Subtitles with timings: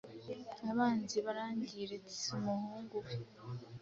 [0.71, 3.13] Abanzi barangiritseumuhungu we